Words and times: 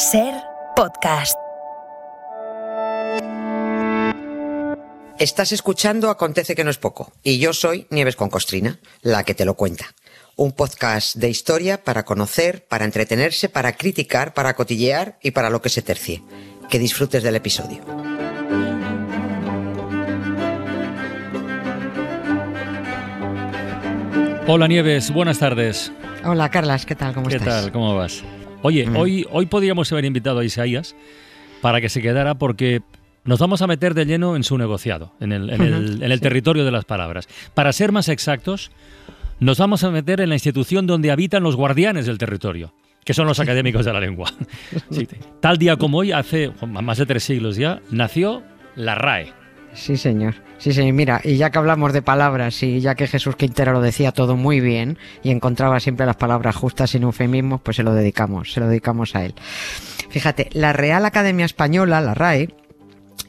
Ser 0.00 0.32
podcast. 0.76 1.36
Estás 5.18 5.52
escuchando 5.52 6.08
Acontece 6.08 6.54
que 6.54 6.64
no 6.64 6.70
es 6.70 6.78
poco 6.78 7.12
y 7.22 7.38
yo 7.38 7.52
soy 7.52 7.86
Nieves 7.90 8.16
con 8.16 8.30
Costrina, 8.30 8.80
la 9.02 9.24
que 9.24 9.34
te 9.34 9.44
lo 9.44 9.56
cuenta. 9.56 9.84
Un 10.36 10.52
podcast 10.52 11.16
de 11.16 11.28
historia 11.28 11.84
para 11.84 12.06
conocer, 12.06 12.66
para 12.66 12.86
entretenerse, 12.86 13.50
para 13.50 13.74
criticar, 13.74 14.32
para 14.32 14.54
cotillear 14.54 15.18
y 15.22 15.32
para 15.32 15.50
lo 15.50 15.60
que 15.60 15.68
se 15.68 15.82
tercie. 15.82 16.22
Que 16.70 16.78
disfrutes 16.78 17.22
del 17.22 17.36
episodio. 17.36 17.82
Hola 24.46 24.66
Nieves, 24.66 25.12
buenas 25.12 25.38
tardes. 25.38 25.92
Hola 26.24 26.48
Carlas, 26.48 26.86
¿qué 26.86 26.94
tal? 26.94 27.12
¿Cómo 27.12 27.28
¿Qué 27.28 27.36
estás? 27.36 27.64
tal? 27.64 27.72
¿Cómo 27.72 27.94
vas? 27.94 28.24
Oye, 28.62 28.86
Mm. 28.86 28.96
hoy, 28.96 29.26
hoy 29.30 29.46
podríamos 29.46 29.90
haber 29.92 30.04
invitado 30.04 30.40
a 30.40 30.44
Isaías 30.44 30.94
para 31.62 31.80
que 31.80 31.88
se 31.88 32.02
quedara 32.02 32.34
porque 32.34 32.82
nos 33.24 33.38
vamos 33.38 33.62
a 33.62 33.66
meter 33.66 33.94
de 33.94 34.04
lleno 34.06 34.36
en 34.36 34.44
su 34.44 34.56
negociado, 34.58 35.12
en 35.20 35.32
el, 35.32 35.50
en 35.50 35.60
el- 35.62 36.02
en 36.02 36.12
el 36.12 36.20
territorio 36.20 36.64
de 36.64 36.70
las 36.70 36.84
palabras. 36.84 37.28
Para 37.54 37.72
ser 37.72 37.92
más 37.92 38.08
exactos, 38.08 38.70
nos 39.40 39.58
vamos 39.58 39.84
a 39.84 39.90
meter 39.90 40.20
en 40.20 40.28
la 40.28 40.34
institución 40.34 40.86
donde 40.86 41.10
habitan 41.10 41.42
los 41.42 41.56
guardianes 41.56 42.06
del 42.06 42.18
territorio, 42.18 42.72
que 43.04 43.14
son 43.14 43.26
los 43.26 43.40
académicos 43.40 43.84
de 43.86 43.92
la 43.92 44.00
lengua. 44.00 44.32
Sí, 44.90 45.06
tal 45.40 45.56
día 45.58 45.76
como 45.76 45.98
hoy, 45.98 46.12
hace 46.12 46.50
más 46.66 46.98
de 46.98 47.06
tres 47.06 47.24
siglos 47.24 47.56
ya, 47.56 47.80
nació 47.90 48.42
la 48.76 48.94
RAE. 48.94 49.32
Sí, 49.72 49.96
señor. 49.96 50.34
Sí, 50.58 50.72
señor. 50.72 50.94
Mira, 50.94 51.20
y 51.24 51.36
ya 51.36 51.50
que 51.50 51.58
hablamos 51.58 51.92
de 51.92 52.02
palabras 52.02 52.62
y 52.62 52.80
ya 52.80 52.94
que 52.94 53.06
Jesús 53.06 53.36
Quintero 53.36 53.72
lo 53.72 53.80
decía 53.80 54.12
todo 54.12 54.36
muy 54.36 54.60
bien 54.60 54.98
y 55.22 55.30
encontraba 55.30 55.80
siempre 55.80 56.06
las 56.06 56.16
palabras 56.16 56.56
justas 56.56 56.90
sin 56.90 57.04
eufemismos, 57.04 57.60
pues 57.60 57.76
se 57.76 57.82
lo 57.82 57.94
dedicamos, 57.94 58.52
se 58.52 58.60
lo 58.60 58.68
dedicamos 58.68 59.14
a 59.14 59.24
él. 59.24 59.34
Fíjate, 60.10 60.50
la 60.52 60.72
Real 60.72 61.04
Academia 61.04 61.46
Española, 61.46 62.00
la 62.00 62.14
RAE, 62.14 62.54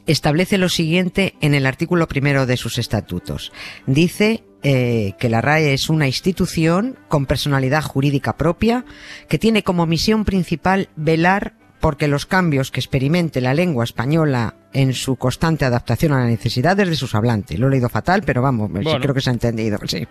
establece 0.06 0.58
lo 0.58 0.68
siguiente 0.68 1.34
en 1.40 1.54
el 1.54 1.66
artículo 1.66 2.08
primero 2.08 2.44
de 2.44 2.56
sus 2.56 2.78
estatutos. 2.78 3.52
Dice 3.86 4.42
eh, 4.64 5.14
que 5.18 5.28
la 5.28 5.40
RAE 5.40 5.74
es 5.74 5.88
una 5.88 6.06
institución 6.06 6.98
con 7.08 7.26
personalidad 7.26 7.82
jurídica 7.82 8.36
propia 8.36 8.84
que 9.28 9.38
tiene 9.38 9.62
como 9.62 9.86
misión 9.86 10.24
principal 10.24 10.88
velar 10.96 11.54
porque 11.80 12.08
los 12.08 12.26
cambios 12.26 12.70
que 12.70 12.80
experimente 12.80 13.40
la 13.40 13.54
lengua 13.54 13.84
española 13.84 14.54
en 14.72 14.94
su 14.94 15.16
constante 15.16 15.64
adaptación 15.64 16.12
a 16.12 16.20
las 16.20 16.28
necesidades 16.28 16.88
de 16.88 16.96
sus 16.96 17.14
hablantes. 17.14 17.58
Lo 17.58 17.68
he 17.68 17.70
leído 17.70 17.88
fatal, 17.88 18.22
pero 18.24 18.42
vamos, 18.42 18.70
sí 18.74 18.96
creo 19.00 19.14
que 19.14 19.20
se 19.20 19.30
ha 19.30 19.32
entendido. 19.32 19.78
Sí. 19.86 20.06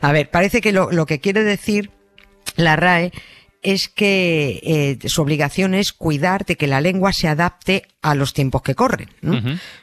A 0.00 0.12
ver, 0.12 0.30
parece 0.30 0.60
que 0.60 0.72
lo, 0.72 0.90
lo 0.90 1.06
que 1.06 1.20
quiere 1.20 1.42
decir 1.42 1.90
la 2.56 2.76
RAE 2.76 3.12
es 3.62 3.88
que 3.88 4.60
eh, 5.02 5.08
su 5.08 5.22
obligación 5.22 5.74
es 5.74 5.92
cuidar 5.92 6.44
de 6.44 6.56
que 6.56 6.66
la 6.66 6.80
lengua 6.80 7.12
se 7.12 7.28
adapte 7.28 7.84
a 8.02 8.14
los 8.14 8.32
tiempos 8.32 8.62
que 8.62 8.74
corren. 8.74 9.08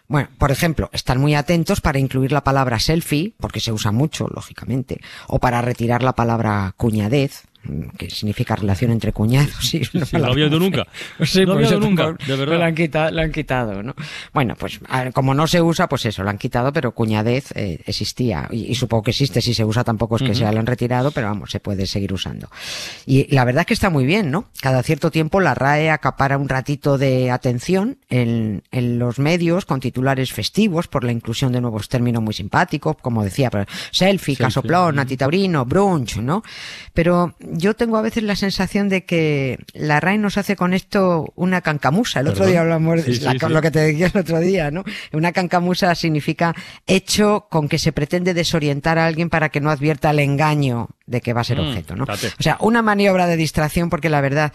Bueno, 0.07 0.29
por 0.37 0.51
ejemplo, 0.51 0.89
estar 0.93 1.19
muy 1.19 1.35
atentos 1.35 1.81
para 1.81 1.99
incluir 1.99 2.31
la 2.31 2.43
palabra 2.43 2.79
selfie, 2.79 3.33
porque 3.39 3.59
se 3.59 3.71
usa 3.71 3.91
mucho, 3.91 4.27
lógicamente, 4.33 5.01
o 5.27 5.39
para 5.39 5.61
retirar 5.61 6.03
la 6.03 6.13
palabra 6.13 6.73
cuñadez, 6.77 7.43
que 7.97 8.09
significa 8.09 8.55
relación 8.55 8.91
entre 8.91 9.11
cuñados. 9.11 9.53
Sí, 9.61 9.83
Sí, 9.83 9.99
no 10.13 10.19
lo 10.19 10.31
había 10.31 10.45
oído 10.45 10.59
nunca. 10.59 10.87
Sí, 11.23 11.45
No 11.45 11.53
había 11.53 11.67
oído 11.67 11.79
nunca, 11.79 12.13
de 12.25 12.35
verdad. 12.35 12.57
Lo 12.57 12.63
han 12.63 12.75
quitado, 12.75 13.11
lo 13.11 13.21
han 13.21 13.31
quitado, 13.31 13.83
¿no? 13.83 13.95
Bueno, 14.33 14.55
pues 14.57 14.79
como 15.13 15.33
no 15.33 15.47
se 15.47 15.61
usa, 15.61 15.87
pues 15.87 16.05
eso, 16.05 16.23
lo 16.23 16.29
han 16.29 16.37
quitado, 16.37 16.71
pero 16.71 16.93
cuñadez 16.93 17.51
eh, 17.55 17.81
existía. 17.85 18.47
Y, 18.51 18.65
y 18.71 18.75
supongo 18.75 19.03
que 19.03 19.11
existe, 19.11 19.41
si 19.41 19.53
se 19.53 19.65
usa 19.65 19.83
tampoco 19.83 20.17
es 20.17 20.23
que 20.23 20.35
se 20.35 20.49
lo 20.49 20.59
han 20.59 20.65
retirado, 20.65 21.11
pero 21.11 21.27
vamos, 21.27 21.51
se 21.51 21.59
puede 21.59 21.85
seguir 21.85 22.13
usando. 22.13 22.49
Y 23.05 23.33
la 23.33 23.45
verdad 23.45 23.61
es 23.61 23.67
que 23.67 23.73
está 23.73 23.89
muy 23.89 24.05
bien, 24.05 24.31
¿no? 24.31 24.45
Cada 24.61 24.83
cierto 24.83 25.11
tiempo 25.11 25.39
la 25.39 25.53
RAE 25.53 25.89
acapara 25.89 26.37
un 26.37 26.49
ratito 26.49 26.97
de 26.97 27.31
atención 27.31 27.97
en, 28.09 28.63
en 28.71 28.99
los 28.99 29.19
medios 29.19 29.65
con 29.65 29.79
titulares 29.79 30.31
festivos 30.31 30.87
por 30.87 31.03
la 31.03 31.11
inclusión 31.11 31.51
de 31.51 31.61
nuevos 31.61 31.89
términos 31.89 32.21
muy 32.21 32.33
simpáticos, 32.33 32.97
como 33.01 33.23
decía, 33.23 33.49
pero 33.49 33.65
selfie, 33.91 34.35
casoplón, 34.35 34.99
antitaurino, 34.99 35.65
brunch, 35.65 36.17
¿no? 36.17 36.43
Pero 36.93 37.35
yo 37.57 37.73
tengo 37.73 37.97
a 37.97 38.01
veces 38.01 38.23
la 38.23 38.35
sensación 38.35 38.89
de 38.89 39.05
que 39.05 39.59
la 39.73 39.99
RAE 39.99 40.17
nos 40.17 40.37
hace 40.37 40.55
con 40.55 40.73
esto 40.73 41.31
una 41.35 41.61
cancamusa. 41.61 42.19
El 42.19 42.27
otro 42.27 42.45
día 42.45 42.61
hablamos 42.61 43.01
Sí, 43.01 43.13
de 43.13 43.19
la- 43.21 43.31
sí, 43.31 43.39
con 43.39 43.49
sí. 43.49 43.53
lo 43.55 43.61
que 43.61 43.71
te 43.71 43.79
decía 43.79 44.11
el 44.13 44.19
otro 44.19 44.39
día, 44.39 44.71
¿no? 44.71 44.83
Una 45.13 45.31
cancamusa 45.31 45.93
significa 45.95 46.53
hecho 46.87 47.47
con 47.49 47.67
que 47.69 47.79
se 47.79 47.91
pretende 47.91 48.33
desorientar 48.33 48.97
a 48.99 49.05
alguien 49.05 49.29
para 49.29 49.49
que 49.49 49.61
no 49.61 49.69
advierta 49.69 50.11
el 50.11 50.19
engaño 50.19 50.89
de 51.05 51.21
que 51.21 51.33
va 51.33 51.41
a 51.41 51.45
ser 51.45 51.57
Mm, 51.59 51.67
objeto, 51.69 51.95
¿no? 51.95 52.03
O 52.05 52.43
sea, 52.43 52.57
una 52.59 52.81
maniobra 52.81 53.27
de 53.27 53.37
distracción 53.37 53.89
porque 53.89 54.09
la 54.09 54.21
verdad, 54.21 54.53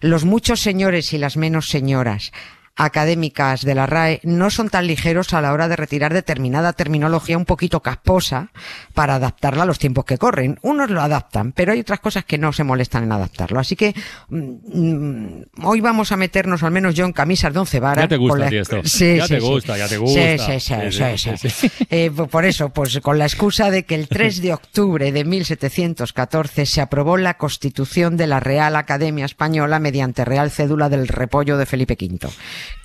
los 0.00 0.24
muchos 0.24 0.60
señores 0.60 1.12
y 1.12 1.18
las 1.18 1.36
menos 1.36 1.68
señoras 1.68 2.32
académicas 2.78 3.62
de 3.62 3.74
la 3.74 3.84
RAE 3.86 4.20
no 4.22 4.48
son 4.50 4.70
tan 4.70 4.86
ligeros 4.86 5.34
a 5.34 5.42
la 5.42 5.52
hora 5.52 5.68
de 5.68 5.76
retirar 5.76 6.14
determinada 6.14 6.72
terminología 6.72 7.36
un 7.36 7.44
poquito 7.44 7.80
casposa 7.82 8.50
para 8.94 9.16
adaptarla 9.16 9.64
a 9.64 9.66
los 9.66 9.78
tiempos 9.78 10.04
que 10.04 10.16
corren. 10.16 10.58
Unos 10.62 10.88
lo 10.90 11.02
adaptan, 11.02 11.52
pero 11.52 11.72
hay 11.72 11.80
otras 11.80 12.00
cosas 12.00 12.24
que 12.24 12.38
no 12.38 12.52
se 12.52 12.64
molestan 12.64 13.02
en 13.04 13.12
adaptarlo. 13.12 13.58
Así 13.60 13.76
que 13.76 13.94
mm, 14.28 15.42
hoy 15.64 15.80
vamos 15.80 16.12
a 16.12 16.16
meternos, 16.16 16.62
al 16.62 16.70
menos 16.70 16.94
yo, 16.94 17.04
en 17.04 17.12
camisas 17.12 17.52
de 17.52 17.58
once 17.58 17.80
varas. 17.80 18.04
Ya 18.04 18.08
te 18.08 18.16
gusta 18.16 18.38
la- 18.38 18.48
esto. 18.48 18.80
Sí, 18.84 19.16
Ya 19.16 19.26
sí, 19.26 19.34
te 19.34 19.40
sí. 19.40 19.46
gusta, 19.46 19.76
ya 19.76 19.88
te 19.88 19.96
gusta. 19.98 20.20
Sí, 20.38 20.60
sí, 20.60 20.76
sí, 21.18 21.48
Sí. 21.48 21.70
Eh, 21.90 22.10
p- 22.14 22.24
por 22.26 22.44
eso, 22.44 22.68
pues 22.70 22.98
con 23.00 23.18
la 23.18 23.24
excusa 23.26 23.70
de 23.70 23.84
que 23.84 23.94
el 23.94 24.08
3 24.08 24.40
de 24.42 24.52
octubre 24.54 25.10
de 25.10 25.24
1714 25.24 26.66
se 26.66 26.80
aprobó 26.80 27.16
la 27.16 27.34
Constitución 27.34 28.16
de 28.16 28.26
la 28.26 28.40
Real 28.40 28.76
Academia 28.76 29.24
Española 29.24 29.78
mediante 29.78 30.24
Real 30.24 30.50
Cédula 30.50 30.88
del 30.88 31.08
Repollo 31.08 31.56
de 31.56 31.66
Felipe 31.66 31.96
V. 32.00 32.28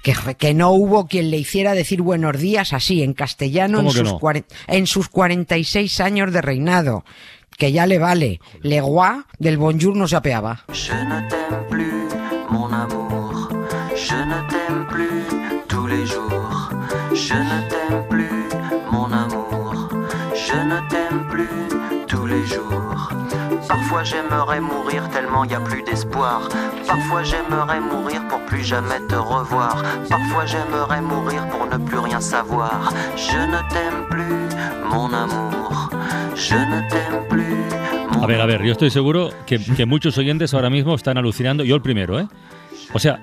Que, 0.01 0.13
que 0.37 0.53
no 0.53 0.71
hubo 0.71 1.07
quien 1.07 1.31
le 1.31 1.37
hiciera 1.37 1.73
decir 1.73 2.01
buenos 2.01 2.37
días 2.37 2.73
así, 2.73 3.01
en 3.03 3.13
castellano, 3.13 3.79
en 3.79 3.85
¿Cómo 3.85 3.93
que 3.93 3.99
sus, 3.99 4.21
no? 4.21 4.31
en 4.67 4.87
sus 4.87 5.09
46 5.09 5.99
años 6.01 6.31
de 6.33 6.41
reinado. 6.41 7.03
Que 7.57 7.71
ya 7.71 7.85
le 7.85 7.99
vale. 7.99 8.39
Legua 8.61 9.25
del 9.39 9.57
bonjour 9.57 9.95
no 9.95 10.07
se 10.07 10.15
apeaba. 10.15 10.63
Je 10.73 10.93
ne 10.93 11.27
t'aime 11.29 11.67
plus, 11.69 12.07
mon 12.49 12.71
amour. 12.73 13.49
Je 13.95 14.15
ne 14.15 14.49
t'aime 14.49 14.87
plus 14.89 15.23
tous 15.67 15.87
les 15.87 16.05
jours. 16.05 16.69
Je 17.13 17.33
ne 17.35 17.69
t'aime 17.69 18.07
plus, 18.09 18.49
mon 18.91 19.11
amour. 19.13 19.89
Je 20.35 20.55
ne 20.57 20.79
t'aime 20.89 21.27
plus 21.29 22.07
tous 22.07 22.25
les 22.25 22.43
jours. 22.47 23.09
Parfois 23.67 24.03
j'aimerais 24.03 24.59
mourir 24.59 25.09
tellement 25.09 25.45
y 25.45 25.53
a 25.53 25.59
plus 25.59 25.83
d'espoir. 25.83 26.49
Parfois 26.87 27.23
j'aimerais 27.23 27.79
mourir 27.79 28.27
pour 28.27 28.39
plus 28.45 28.63
jamais 28.63 28.99
te 29.07 29.15
revoir. 29.15 29.81
Parfois 30.09 30.45
j'aimerais 30.45 31.01
mourir 31.01 31.47
pour 31.49 31.65
ne 31.65 31.77
plus 31.83 31.99
rien 31.99 32.19
savoir. 32.19 32.91
Je 33.15 33.37
ne 33.37 33.59
t'aime 33.69 34.07
plus, 34.09 34.89
mon 34.89 35.13
amour. 35.13 35.89
Je 36.35 36.55
ne 36.55 36.89
t'aime 36.89 37.27
plus. 37.29 37.63
Mon 38.11 38.23
A 38.23 38.27
ver, 38.27 38.41
a 38.41 38.45
ver, 38.45 38.63
yo 38.63 38.71
estoy 38.71 38.89
seguro 38.89 39.29
que, 39.45 39.59
que 39.59 39.85
muchos 39.85 40.17
oyentes 40.17 40.53
ahora 40.53 40.69
mismo 40.69 40.95
están 40.95 41.17
alucinando, 41.17 41.63
yo 41.63 41.75
el 41.75 41.81
primero, 41.81 42.19
¿eh? 42.19 42.27
O 42.93 42.99
sea, 42.99 43.21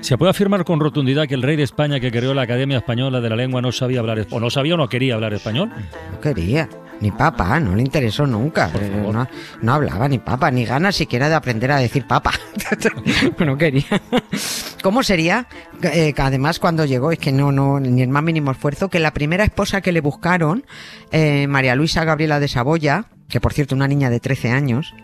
¿se 0.00 0.18
puede 0.18 0.30
afirmar 0.30 0.64
con 0.64 0.80
rotundidad 0.80 1.26
que 1.26 1.34
el 1.34 1.42
rey 1.42 1.56
de 1.56 1.62
España 1.62 2.00
que 2.00 2.10
creó 2.10 2.34
la 2.34 2.42
Academia 2.42 2.78
Española 2.78 3.20
de 3.20 3.30
la 3.30 3.36
Lengua 3.36 3.62
no 3.62 3.70
sabía 3.70 4.00
hablar, 4.00 4.26
o 4.30 4.40
no 4.40 4.50
sabía 4.50 4.74
o 4.74 4.76
no 4.76 4.88
quería 4.88 5.14
hablar 5.14 5.34
español? 5.34 5.70
No 6.12 6.20
quería. 6.20 6.68
Ni 7.00 7.10
papa, 7.10 7.60
no 7.60 7.74
le 7.74 7.82
interesó 7.82 8.26
nunca. 8.26 8.68
Favor. 8.68 9.14
No, 9.14 9.28
no 9.60 9.72
hablaba 9.72 10.08
ni 10.08 10.18
papa, 10.18 10.50
ni 10.50 10.64
ganas 10.64 10.96
siquiera 10.96 11.28
de 11.28 11.34
aprender 11.34 11.72
a 11.72 11.78
decir 11.78 12.06
papa. 12.06 12.32
no 13.38 13.56
quería. 13.58 13.84
¿Cómo 14.82 15.02
sería, 15.02 15.46
eh, 15.82 16.12
que 16.12 16.22
además 16.22 16.58
cuando 16.58 16.84
llegó, 16.84 17.12
es 17.12 17.18
que 17.18 17.32
no, 17.32 17.52
no, 17.52 17.80
ni 17.80 18.02
el 18.02 18.08
más 18.08 18.22
mínimo 18.22 18.50
esfuerzo, 18.50 18.88
que 18.88 18.98
la 18.98 19.12
primera 19.12 19.44
esposa 19.44 19.80
que 19.80 19.92
le 19.92 20.00
buscaron, 20.00 20.64
eh, 21.10 21.46
María 21.46 21.74
Luisa 21.74 22.04
Gabriela 22.04 22.40
de 22.40 22.48
Saboya, 22.48 23.06
que 23.28 23.40
por 23.40 23.52
cierto 23.52 23.74
una 23.74 23.88
niña 23.88 24.10
de 24.10 24.20
13 24.20 24.50
años, 24.50 24.94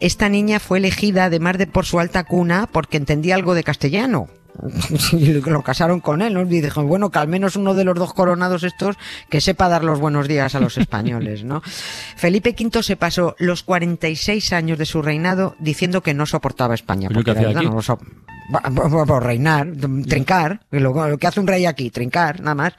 esta 0.00 0.28
niña 0.28 0.58
fue 0.58 0.78
elegida 0.78 1.26
además 1.26 1.58
de 1.58 1.66
por 1.66 1.84
su 1.84 2.00
alta 2.00 2.24
cuna 2.24 2.68
porque 2.70 2.96
entendía 2.96 3.34
algo 3.34 3.54
de 3.54 3.62
castellano. 3.62 4.28
Y 5.12 5.32
lo 5.40 5.62
casaron 5.62 6.00
con 6.00 6.22
él, 6.22 6.34
¿no? 6.34 6.42
Y 6.42 6.60
dijo, 6.60 6.82
bueno, 6.84 7.10
que 7.10 7.18
al 7.18 7.28
menos 7.28 7.56
uno 7.56 7.74
de 7.74 7.84
los 7.84 7.94
dos 7.94 8.12
coronados 8.14 8.62
estos 8.62 8.96
que 9.28 9.40
sepa 9.40 9.68
dar 9.68 9.84
los 9.84 9.98
buenos 10.00 10.28
días 10.28 10.54
a 10.54 10.60
los 10.60 10.78
españoles, 10.78 11.44
¿no? 11.44 11.62
Felipe 12.16 12.54
V 12.58 12.82
se 12.82 12.96
pasó 12.96 13.34
los 13.38 13.62
46 13.62 14.52
años 14.52 14.78
de 14.78 14.86
su 14.86 15.02
reinado 15.02 15.56
diciendo 15.58 16.02
que 16.02 16.14
no 16.14 16.26
soportaba 16.26 16.74
España. 16.74 17.08
¿Pero 17.08 17.22
Porque 17.22 17.32
verdad 17.32 17.56
aquí? 17.58 17.66
no 17.66 17.74
lo 17.74 17.82
so- 17.82 17.98
va- 18.52 19.20
reinar, 19.20 19.68
trincar, 20.08 20.60
lo, 20.70 21.08
lo 21.08 21.18
que 21.18 21.26
hace 21.26 21.40
un 21.40 21.46
rey 21.46 21.66
aquí, 21.66 21.90
trincar, 21.90 22.40
nada 22.40 22.54
más. 22.54 22.72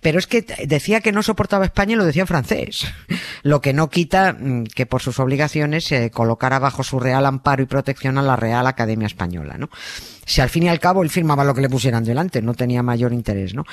Pero 0.00 0.18
es 0.18 0.26
que 0.26 0.42
decía 0.66 1.00
que 1.00 1.12
no 1.12 1.22
soportaba 1.22 1.64
España 1.64 1.94
y 1.94 1.96
lo 1.96 2.04
decía 2.04 2.22
en 2.22 2.28
francés. 2.28 2.86
Lo 3.42 3.60
que 3.60 3.72
no 3.72 3.90
quita 3.90 4.32
mm, 4.38 4.64
que 4.74 4.86
por 4.86 5.02
sus 5.02 5.18
obligaciones 5.18 5.84
se 5.84 6.10
colocara 6.10 6.58
bajo 6.58 6.82
su 6.84 7.00
real 7.00 7.26
amparo 7.26 7.62
y 7.62 7.66
protección 7.66 8.18
a 8.18 8.22
la 8.22 8.36
Real 8.36 8.66
Academia 8.66 9.06
Española, 9.06 9.56
¿no? 9.58 9.68
Si 10.28 10.40
al 10.42 10.50
fin 10.50 10.64
y 10.64 10.68
al 10.68 10.78
cabo 10.78 11.02
él 11.02 11.08
firmaba 11.10 11.42
lo 11.42 11.54
que 11.54 11.62
le 11.62 11.70
pusieran 11.70 12.04
delante, 12.04 12.42
no 12.42 12.52
tenía 12.54 12.82
mayor 12.82 13.12
interés, 13.12 13.54
¿no? 13.54 13.64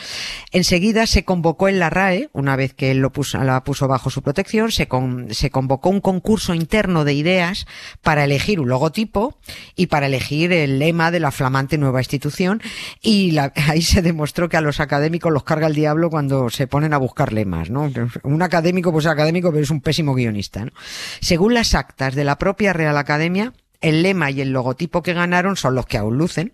Enseguida 0.52 1.06
se 1.06 1.26
convocó 1.26 1.68
en 1.68 1.80
la 1.80 1.90
RAE, 1.90 2.30
una 2.34 2.56
vez 2.56 2.74
que 2.74 2.92
él 2.92 3.00
lo 3.00 3.12
puso, 3.12 3.38
la 3.44 3.64
puso 3.64 3.88
bajo 3.88 4.10
su 4.10 4.22
protección, 4.22 4.72
se, 4.72 4.88
con- 4.88 5.34
se 5.34 5.50
convocó 5.50 5.90
un 5.90 6.00
concurso 6.02 6.54
interno 6.54 7.04
de 7.04 7.14
ideas 7.14 7.66
para 8.02 8.24
elegir 8.24 8.60
un 8.60 8.70
logotipo 8.70 9.38
y 9.76 9.88
para 9.88 10.06
elegir 10.06 10.54
el 10.54 10.80
lema 10.80 11.12
de 11.12 11.20
la 11.20 11.32
flamante 11.32 11.78
nueva 11.78 12.00
institución 12.00 12.62
y 13.02 13.38
ahí 13.68 13.82
se 13.82 14.02
demostró 14.02 14.48
que 14.50 14.58
a 14.58 14.62
los 14.62 14.80
académicos 14.80 15.32
los 15.34 15.44
carga 15.44 15.68
el 15.68 15.76
diablo 15.76 16.10
cuando 16.10 16.50
se 16.50 16.68
ponen 16.68 16.94
a 16.94 16.98
buscar 16.98 17.34
lemas, 17.34 17.70
¿no? 17.70 17.92
Un 18.24 18.42
académico 18.42 18.92
pues 18.94 19.06
es 19.06 19.12
académico 19.12 19.52
pero 19.52 19.64
es 19.64 19.70
un 19.72 19.82
pésimo 19.82 20.14
guionista, 20.14 20.64
¿no? 20.66 20.72
Según 21.20 21.54
las 21.54 21.76
actas 21.76 22.16
de 22.16 22.24
la 22.24 22.38
propia 22.38 22.72
Real 22.72 22.98
Academia, 22.98 23.54
el 23.88 24.02
lema 24.04 24.32
y 24.32 24.42
el 24.42 24.52
logotipo 24.52 25.04
que 25.04 25.14
ganaron 25.14 25.56
son 25.56 25.76
los 25.76 25.86
que 25.86 25.98
aún 25.98 26.18
lucen, 26.18 26.54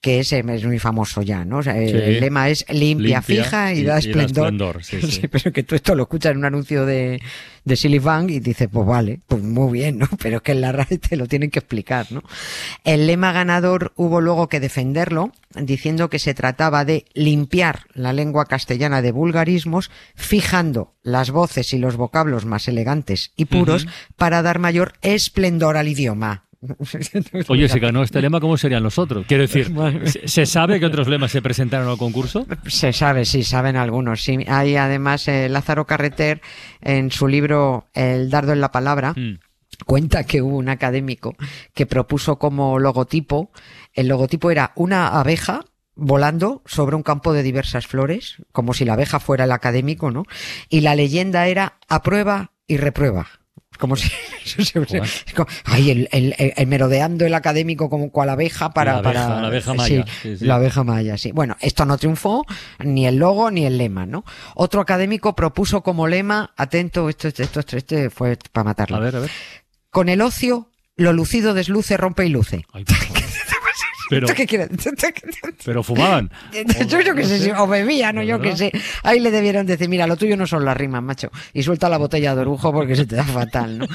que 0.00 0.20
ese 0.20 0.38
es 0.48 0.64
muy 0.64 0.78
famoso 0.78 1.20
ya, 1.20 1.44
¿no? 1.44 1.58
O 1.58 1.62
sea, 1.62 1.76
el- 1.76 1.90
Sí. 1.90 1.96
el 1.96 2.20
lema 2.20 2.48
es 2.48 2.64
limpia, 2.70 3.18
Limpia 3.18 3.22
fija 3.22 3.72
y, 3.74 3.80
y- 3.80 3.84
da 3.84 4.00
y 4.00 4.12
da 4.12 4.24
esplendor. 4.24 4.82
sí, 4.84 5.00
sí. 5.02 5.28
pero 5.28 5.52
que 5.52 5.62
tú 5.62 5.74
esto 5.74 5.94
lo 5.94 6.04
escuchas 6.04 6.32
en 6.32 6.38
un 6.38 6.46
anuncio 6.46 6.86
de, 6.86 7.20
de 7.64 7.76
y 8.28 8.40
dices, 8.40 8.68
pues 8.72 8.86
vale, 8.86 9.20
pues 9.26 9.42
muy 9.42 9.72
bien, 9.72 9.98
¿no? 9.98 10.08
Pero 10.22 10.36
es 10.38 10.42
que 10.42 10.52
en 10.52 10.62
la 10.62 10.72
RAE 10.72 10.96
te 10.98 11.16
lo 11.16 11.26
tienen 11.26 11.50
que 11.50 11.58
explicar, 11.58 12.06
¿no? 12.10 12.22
El 12.84 13.06
lema 13.06 13.32
ganador 13.32 13.92
hubo 13.96 14.20
luego 14.22 14.48
que 14.48 14.60
defenderlo, 14.60 15.32
diciendo 15.54 16.08
que 16.08 16.18
se 16.18 16.32
trataba 16.32 16.84
de 16.86 17.04
limpiar 17.12 17.80
la 17.92 18.12
lengua 18.14 18.46
castellana 18.46 19.02
de 19.02 19.12
vulgarismos, 19.12 19.90
fijando 20.14 20.94
las 21.02 21.30
voces 21.30 21.72
y 21.74 21.78
los 21.78 21.96
vocablos 21.96 22.46
más 22.46 22.68
elegantes 22.68 23.32
y 23.36 23.44
puros 23.46 23.86
para 24.16 24.40
dar 24.42 24.58
mayor 24.58 24.94
esplendor 25.02 25.76
al 25.76 25.88
idioma. 25.88 26.44
Oye, 27.48 27.68
si 27.68 27.78
ganó 27.78 28.02
este 28.02 28.20
lema, 28.20 28.40
¿cómo 28.40 28.56
serían 28.56 28.82
los 28.82 28.98
otros? 28.98 29.26
Quiero 29.26 29.42
decir, 29.42 29.72
¿se- 30.04 30.28
¿se 30.28 30.46
sabe 30.46 30.78
que 30.78 30.86
otros 30.86 31.08
lemas 31.08 31.32
se 31.32 31.42
presentaron 31.42 31.88
al 31.88 31.96
concurso? 31.98 32.46
Se 32.66 32.92
sabe, 32.92 33.24
sí, 33.24 33.42
saben 33.42 33.76
algunos. 33.76 34.22
Sí. 34.22 34.38
Hay 34.46 34.76
además 34.76 35.26
eh, 35.28 35.48
Lázaro 35.48 35.86
Carreter 35.86 36.40
en 36.80 37.10
su 37.10 37.28
libro 37.28 37.86
El 37.94 38.30
dardo 38.30 38.52
en 38.52 38.60
la 38.60 38.70
palabra. 38.72 39.14
Mm. 39.16 39.38
Cuenta 39.86 40.24
que 40.24 40.42
hubo 40.42 40.58
un 40.58 40.68
académico 40.68 41.36
que 41.74 41.86
propuso 41.86 42.38
como 42.38 42.78
logotipo, 42.78 43.50
el 43.94 44.08
logotipo 44.08 44.50
era 44.50 44.72
una 44.74 45.08
abeja 45.18 45.64
volando 45.94 46.62
sobre 46.66 46.96
un 46.96 47.02
campo 47.02 47.32
de 47.32 47.42
diversas 47.42 47.86
flores, 47.86 48.36
como 48.52 48.74
si 48.74 48.84
la 48.84 48.94
abeja 48.94 49.20
fuera 49.20 49.44
el 49.44 49.52
académico, 49.52 50.10
¿no? 50.10 50.24
Y 50.68 50.80
la 50.80 50.94
leyenda 50.94 51.46
era 51.46 51.78
aprueba 51.88 52.52
y 52.66 52.76
reprueba. 52.76 53.26
Como 53.80 53.96
si 53.96 54.08
ay, 55.64 55.90
el, 55.90 56.08
el- 56.12 56.34
el- 56.56 56.66
merodeando 56.66 57.26
el 57.26 57.34
académico 57.34 57.88
como 57.90 58.10
cual 58.10 58.28
abeja 58.30 58.70
para 58.70 58.92
La 58.92 58.98
abeja- 58.98 59.26
para 59.28 59.40
la 59.40 59.46
abeja 59.48 59.72
sí, 59.72 59.76
maya, 59.76 60.04
sí, 60.22 60.36
sí. 60.36 60.44
la 60.44 60.54
abeja 60.56 60.84
maya, 60.84 61.18
sí. 61.18 61.32
Bueno, 61.32 61.56
esto 61.60 61.84
no 61.84 61.98
triunfó, 61.98 62.44
ni 62.78 63.06
el 63.06 63.16
logo 63.16 63.50
ni 63.50 63.66
el 63.66 63.78
lema, 63.78 64.06
¿no? 64.06 64.24
Otro 64.54 64.80
académico 64.80 65.34
propuso 65.34 65.82
como 65.82 66.06
lema, 66.06 66.52
atento, 66.56 67.08
esto, 67.08 67.28
esto, 67.28 67.42
esto, 67.42 67.76
este 67.76 68.10
fue 68.10 68.38
para 68.52 68.64
matarlo. 68.64 68.96
A 68.96 69.00
ver, 69.00 69.16
a 69.16 69.20
ver. 69.20 69.30
Con 69.90 70.08
el 70.08 70.20
ocio, 70.20 70.68
lo 70.96 71.12
lucido 71.12 71.54
desluce, 71.54 71.96
rompe 71.96 72.26
y 72.26 72.28
luce. 72.28 72.64
Ay, 72.72 72.84
por 72.84 72.94
favor. 72.96 73.19
Pero, 74.10 74.26
pero 75.64 75.82
fumaban. 75.82 76.30
Yo, 76.88 77.00
yo 77.00 77.14
qué 77.14 77.24
sé, 77.24 77.38
si- 77.38 77.50
o 77.50 77.66
bebían, 77.66 78.18
o 78.18 78.20
¿De 78.20 78.26
yo 78.26 78.38
qué 78.40 78.50
verdad? 78.50 78.58
sé. 78.58 78.72
Ahí 79.02 79.20
le 79.20 79.30
debieron 79.30 79.64
decir, 79.66 79.88
mira, 79.88 80.06
lo 80.06 80.16
tuyo 80.16 80.36
no 80.36 80.46
son 80.46 80.64
las 80.64 80.76
rimas, 80.76 81.02
macho. 81.02 81.30
Y 81.54 81.62
suelta 81.62 81.88
la 81.88 81.96
botella 81.98 82.34
de 82.34 82.40
orujo 82.42 82.72
porque 82.72 82.96
se 82.96 83.06
te 83.06 83.16
da 83.16 83.24
fatal, 83.24 83.78
¿no? 83.78 83.86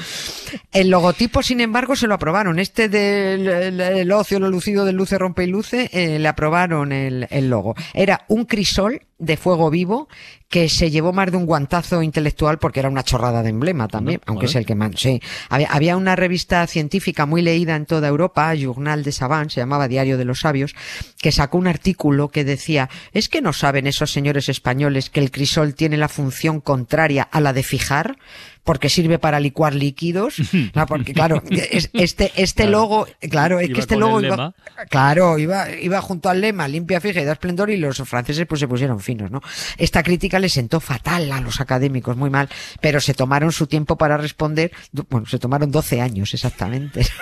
El 0.72 0.90
logotipo, 0.90 1.42
sin 1.42 1.60
embargo, 1.60 1.94
se 1.94 2.06
lo 2.06 2.14
aprobaron. 2.14 2.58
Este 2.58 2.88
del 2.88 3.46
el- 3.46 3.80
el 3.80 4.12
ocio, 4.12 4.40
lo 4.40 4.48
lucido 4.50 4.84
del 4.84 4.96
luce, 4.96 5.18
rompe 5.18 5.44
y 5.44 5.48
luce, 5.48 5.90
eh, 5.92 6.18
le 6.18 6.28
aprobaron 6.28 6.92
el, 6.92 7.26
el 7.30 7.48
logo. 7.50 7.74
Era 7.94 8.24
un 8.28 8.44
crisol 8.46 9.00
de 9.18 9.36
fuego 9.36 9.70
vivo 9.70 10.08
que 10.48 10.68
se 10.68 10.90
llevó 10.90 11.12
más 11.12 11.30
de 11.32 11.36
un 11.38 11.46
guantazo 11.46 12.02
intelectual 12.02 12.58
porque 12.58 12.78
era 12.80 12.88
una 12.88 13.02
chorrada 13.02 13.42
de 13.42 13.48
emblema 13.50 13.88
también, 13.88 14.20
aunque 14.26 14.46
es 14.46 14.54
el 14.54 14.64
que 14.64 14.74
más, 14.76 14.92
sí. 14.96 15.20
Había, 15.48 15.68
había 15.72 15.96
una 15.96 16.14
revista 16.14 16.64
científica 16.68 17.26
muy 17.26 17.42
leída 17.42 17.74
en 17.74 17.84
toda 17.86 18.06
Europa, 18.08 18.54
Journal 18.54 19.02
de 19.02 19.10
Savant, 19.10 19.50
se 19.50 19.58
llamaba 19.60 19.88
Diario 19.88 20.16
de 20.18 20.24
los 20.24 20.40
Sabios, 20.40 20.74
que 21.18 21.32
sacó 21.32 21.58
un 21.58 21.66
artículo 21.66 22.28
que 22.28 22.44
decía, 22.44 22.88
es 23.12 23.28
que 23.28 23.42
no 23.42 23.52
saben 23.52 23.86
esos 23.88 24.12
señores 24.12 24.48
españoles 24.48 25.10
que 25.10 25.18
el 25.20 25.32
crisol 25.32 25.74
tiene 25.74 25.96
la 25.96 26.08
función 26.08 26.60
contraria 26.60 27.24
a 27.24 27.40
la 27.40 27.52
de 27.52 27.64
fijar, 27.64 28.16
porque 28.62 28.88
sirve 28.88 29.18
para 29.18 29.40
licuar 29.40 29.74
líquidos, 29.74 30.36
No, 30.74 30.86
porque 30.86 31.12
claro, 31.12 31.42
es- 31.50 31.90
este, 31.92 32.30
este 32.36 32.62
Claro. 32.64 32.70
logo, 32.78 33.06
claro, 33.30 33.58
es 33.60 33.68
Iba 33.68 33.74
que 33.74 33.80
este 33.80 33.96
logo 33.96 34.20
iba, 34.20 34.30
lema. 34.36 34.54
Claro, 34.90 35.38
iba, 35.38 35.70
iba 35.72 36.00
junto 36.00 36.28
al 36.28 36.40
lema, 36.40 36.68
limpia, 36.68 37.00
fija 37.00 37.20
y 37.20 37.24
da 37.24 37.32
esplendor, 37.32 37.70
y 37.70 37.76
los 37.78 37.96
franceses 38.04 38.46
pues 38.46 38.60
se 38.60 38.68
pusieron 38.68 39.00
finos, 39.06 39.30
¿no? 39.30 39.40
Esta 39.78 40.02
crítica 40.02 40.38
les 40.38 40.52
sentó 40.52 40.80
fatal 40.80 41.32
a 41.32 41.40
los 41.40 41.60
académicos, 41.60 42.16
muy 42.16 42.28
mal, 42.28 42.48
pero 42.80 43.00
se 43.00 43.14
tomaron 43.14 43.52
su 43.52 43.66
tiempo 43.66 43.96
para 43.96 44.16
responder, 44.18 44.72
bueno, 45.08 45.26
se 45.26 45.38
tomaron 45.38 45.70
12 45.70 46.00
años 46.00 46.34
exactamente. 46.34 47.06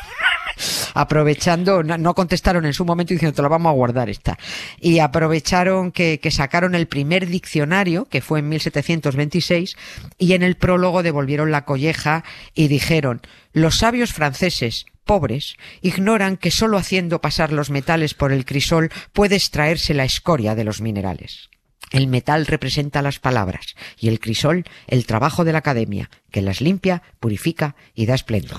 aprovechando, 0.94 1.82
no, 1.82 2.14
contestaron 2.14 2.64
en 2.64 2.72
su 2.72 2.84
momento 2.84 3.12
diciendo 3.12 3.34
te 3.34 3.42
la 3.42 3.48
vamos 3.48 3.70
a 3.70 3.74
guardar 3.74 4.08
esta. 4.08 4.38
Y 4.80 5.00
aprovecharon 5.00 5.92
que, 5.92 6.20
que 6.20 6.30
sacaron 6.30 6.74
el 6.74 6.86
primer 6.86 7.26
diccionario, 7.26 8.06
que 8.06 8.20
fue 8.20 8.38
en 8.38 8.48
1726, 8.48 9.76
y 10.18 10.32
en 10.32 10.42
el 10.42 10.56
prólogo 10.56 11.02
devolvieron 11.02 11.50
la 11.50 11.64
colleja 11.64 12.24
y 12.54 12.68
dijeron, 12.68 13.20
los 13.52 13.78
sabios 13.78 14.12
franceses, 14.12 14.86
pobres, 15.04 15.56
ignoran 15.82 16.36
que 16.36 16.50
sólo 16.50 16.78
haciendo 16.78 17.20
pasar 17.20 17.52
los 17.52 17.70
metales 17.70 18.14
por 18.14 18.32
el 18.32 18.44
crisol 18.44 18.90
puede 19.12 19.36
extraerse 19.36 19.94
la 19.94 20.04
escoria 20.04 20.54
de 20.54 20.64
los 20.64 20.80
minerales. 20.80 21.50
El 21.94 22.08
metal 22.08 22.44
representa 22.46 23.02
las 23.02 23.20
palabras 23.20 23.76
y 24.00 24.08
el 24.08 24.18
crisol 24.18 24.64
el 24.88 25.06
trabajo 25.06 25.44
de 25.44 25.52
la 25.52 25.58
academia, 25.58 26.10
que 26.32 26.42
las 26.42 26.60
limpia, 26.60 27.02
purifica 27.20 27.76
y 27.94 28.06
da 28.06 28.16
esplendor. 28.16 28.58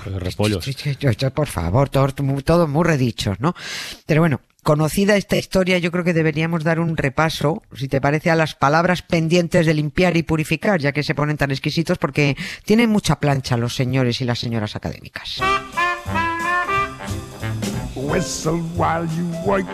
Por 1.34 1.46
favor, 1.46 1.90
todo, 1.90 2.14
todo 2.42 2.66
muy 2.66 2.84
redichos, 2.84 3.38
¿no? 3.38 3.54
Pero 4.06 4.22
bueno, 4.22 4.40
conocida 4.62 5.18
esta 5.18 5.36
historia, 5.36 5.76
yo 5.76 5.92
creo 5.92 6.02
que 6.02 6.14
deberíamos 6.14 6.64
dar 6.64 6.80
un 6.80 6.96
repaso, 6.96 7.62
si 7.74 7.88
te 7.88 8.00
parece, 8.00 8.30
a 8.30 8.36
las 8.36 8.54
palabras 8.54 9.02
pendientes 9.02 9.66
de 9.66 9.74
limpiar 9.74 10.16
y 10.16 10.22
purificar, 10.22 10.80
ya 10.80 10.92
que 10.92 11.02
se 11.02 11.14
ponen 11.14 11.36
tan 11.36 11.50
exquisitos, 11.50 11.98
porque 11.98 12.38
tienen 12.64 12.88
mucha 12.88 13.20
plancha 13.20 13.58
los 13.58 13.76
señores 13.76 14.22
y 14.22 14.24
las 14.24 14.38
señoras 14.38 14.76
académicas. 14.76 15.42
Whistle 17.94 18.62
while 18.76 19.06
you 19.14 19.26
work. 19.44 19.66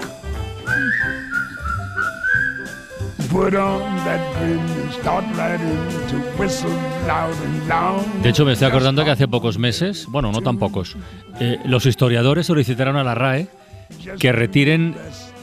De 8.22 8.28
hecho, 8.28 8.44
me 8.44 8.52
estoy 8.52 8.68
acordando 8.68 9.04
que 9.04 9.10
hace 9.10 9.26
pocos 9.26 9.58
meses, 9.58 10.06
bueno, 10.08 10.30
no 10.32 10.42
tan 10.42 10.58
pocos, 10.58 10.96
eh, 11.40 11.58
los 11.64 11.86
historiadores 11.86 12.46
solicitaron 12.46 12.96
a 12.96 13.04
la 13.04 13.14
RAE 13.14 13.48
que 14.18 14.32
retiren 14.32 14.94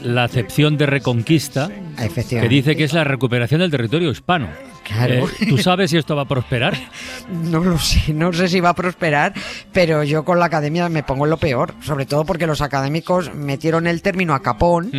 la 0.02 0.24
acepción 0.24 0.76
de 0.76 0.86
reconquista 0.86 1.68
que 1.68 2.04
Efectivamente. 2.06 2.54
dice 2.54 2.76
que 2.76 2.84
es 2.84 2.92
la 2.92 3.04
recuperación 3.04 3.60
del 3.60 3.70
territorio 3.70 4.10
hispano. 4.10 4.48
Claro. 4.84 5.28
Eh, 5.40 5.46
¿Tú 5.48 5.58
sabes 5.58 5.90
si 5.90 5.98
esto 5.98 6.16
va 6.16 6.22
a 6.22 6.28
prosperar? 6.28 6.74
No 7.30 7.60
lo 7.60 7.78
sé, 7.78 8.12
no 8.12 8.32
sé 8.32 8.48
si 8.48 8.58
va 8.58 8.70
a 8.70 8.74
prosperar, 8.74 9.32
pero 9.72 10.02
yo 10.02 10.24
con 10.24 10.40
la 10.40 10.46
academia 10.46 10.88
me 10.88 11.04
pongo 11.04 11.26
en 11.26 11.30
lo 11.30 11.36
peor, 11.36 11.74
sobre 11.80 12.04
todo 12.04 12.24
porque 12.24 12.46
los 12.46 12.60
académicos 12.60 13.32
metieron 13.34 13.86
el 13.86 14.02
término 14.02 14.34
a 14.34 14.42
capón. 14.42 14.90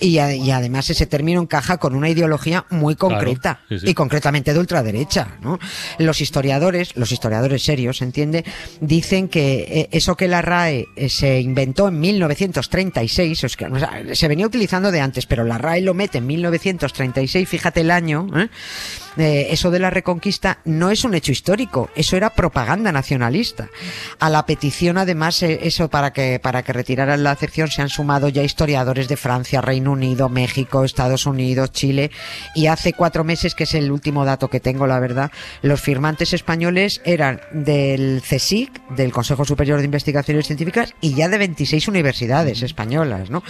Y, 0.00 0.18
a- 0.18 0.34
y 0.34 0.50
además 0.50 0.90
ese 0.90 1.06
término 1.06 1.40
encaja 1.40 1.78
con 1.78 1.94
una 1.94 2.08
ideología 2.08 2.64
muy 2.70 2.96
concreta 2.96 3.60
sí, 3.68 3.78
sí. 3.80 3.88
y 3.90 3.94
concretamente 3.94 4.52
de 4.52 4.58
ultraderecha. 4.60 5.36
¿no? 5.40 5.58
Los 5.98 6.20
historiadores, 6.20 6.96
los 6.96 7.12
historiadores 7.12 7.62
serios, 7.62 7.98
¿se 7.98 8.04
entiende? 8.04 8.44
Dicen 8.80 9.28
que 9.28 9.58
eh, 9.68 9.88
eso 9.92 10.16
que 10.16 10.28
la 10.28 10.42
RAE 10.42 10.86
eh, 10.96 11.08
se 11.08 11.40
inventó 11.40 11.88
en 11.88 12.00
1936, 12.00 13.44
es 13.44 13.56
que, 13.56 13.66
o 13.66 13.78
sea, 13.78 14.02
se 14.14 14.28
venía 14.28 14.46
utilizando 14.46 14.90
de 14.90 15.00
antes, 15.00 15.26
pero 15.26 15.44
la 15.44 15.58
RAE 15.58 15.80
lo 15.82 15.94
mete 15.94 16.18
en 16.18 16.26
1936, 16.26 17.48
fíjate 17.48 17.80
el 17.80 17.90
año, 17.90 18.26
¿eh? 18.36 18.48
Eh, 19.18 19.46
eso 19.50 19.70
de 19.70 19.78
la 19.78 19.88
reconquista 19.88 20.58
no 20.66 20.90
es 20.90 21.02
un 21.04 21.14
hecho 21.14 21.32
histórico, 21.32 21.88
eso 21.96 22.18
era 22.18 22.34
propaganda 22.34 22.92
nacionalista. 22.92 23.68
A 24.18 24.28
la 24.28 24.44
petición, 24.44 24.98
además, 24.98 25.42
eso 25.42 25.88
para 25.88 26.12
que, 26.12 26.38
para 26.38 26.62
que 26.62 26.74
retiraran 26.74 27.22
la 27.24 27.30
acepción 27.30 27.68
se 27.70 27.80
han 27.80 27.88
sumado 27.88 28.28
ya 28.28 28.42
historiadores 28.42 29.08
de 29.08 29.16
Francia, 29.16 29.62
Reino 29.62 29.85
Unido, 29.88 30.28
México, 30.28 30.84
Estados 30.84 31.26
Unidos, 31.26 31.72
Chile, 31.72 32.10
y 32.54 32.66
hace 32.66 32.92
cuatro 32.92 33.24
meses, 33.24 33.54
que 33.54 33.64
es 33.64 33.74
el 33.74 33.90
último 33.90 34.24
dato 34.24 34.48
que 34.48 34.60
tengo, 34.60 34.86
la 34.86 35.00
verdad, 35.00 35.30
los 35.62 35.80
firmantes 35.80 36.32
españoles 36.32 37.00
eran 37.04 37.40
del 37.52 38.22
CSIC, 38.22 38.88
del 38.90 39.12
Consejo 39.12 39.44
Superior 39.44 39.78
de 39.78 39.86
Investigaciones 39.86 40.46
Científicas, 40.46 40.94
y 41.00 41.14
ya 41.14 41.28
de 41.28 41.38
26 41.38 41.88
universidades 41.88 42.62
españolas, 42.62 43.30
¿no? 43.30 43.42